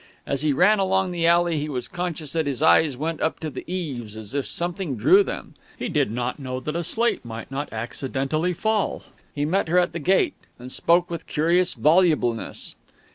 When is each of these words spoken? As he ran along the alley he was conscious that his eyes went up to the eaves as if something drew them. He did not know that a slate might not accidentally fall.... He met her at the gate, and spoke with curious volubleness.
As 0.25 0.41
he 0.41 0.51
ran 0.51 0.79
along 0.79 1.11
the 1.11 1.27
alley 1.27 1.59
he 1.59 1.69
was 1.69 1.87
conscious 1.87 2.33
that 2.33 2.47
his 2.47 2.63
eyes 2.63 2.97
went 2.97 3.21
up 3.21 3.39
to 3.41 3.51
the 3.51 3.63
eaves 3.71 4.17
as 4.17 4.33
if 4.33 4.47
something 4.47 4.95
drew 4.97 5.21
them. 5.23 5.53
He 5.77 5.89
did 5.89 6.09
not 6.09 6.39
know 6.39 6.59
that 6.59 6.75
a 6.75 6.83
slate 6.83 7.23
might 7.23 7.51
not 7.51 7.71
accidentally 7.71 8.53
fall.... 8.53 9.03
He 9.35 9.45
met 9.45 9.67
her 9.67 9.77
at 9.77 9.93
the 9.93 9.99
gate, 9.99 10.33
and 10.57 10.71
spoke 10.71 11.11
with 11.11 11.27
curious 11.27 11.75
volubleness. 11.75 12.75